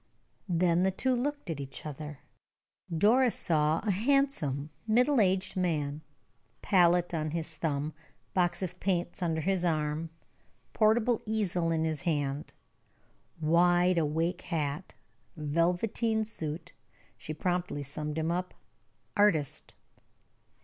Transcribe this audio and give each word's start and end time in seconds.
Then 0.49 0.81
the 0.81 0.89
two 0.89 1.15
looked 1.15 1.51
at 1.51 1.59
each 1.59 1.85
other. 1.85 2.21
Doris 2.91 3.35
saw 3.35 3.81
a 3.83 3.91
handsome, 3.91 4.71
middle 4.87 5.21
aged 5.21 5.55
man, 5.55 6.01
palette 6.63 7.13
on 7.13 7.29
his 7.29 7.55
thumb, 7.55 7.93
box 8.33 8.63
of 8.63 8.79
paints 8.79 9.21
under 9.21 9.41
his 9.41 9.63
arm, 9.63 10.09
portable 10.73 11.21
easel 11.27 11.69
in 11.69 11.83
his 11.83 12.01
hand; 12.01 12.51
wide 13.39 13.99
awake 13.99 14.41
hat, 14.41 14.95
velveteen 15.37 16.25
suit. 16.25 16.73
She 17.15 17.31
promptly 17.31 17.83
summed 17.83 18.17
him 18.17 18.31
up 18.31 18.55
"artist." 19.15 19.75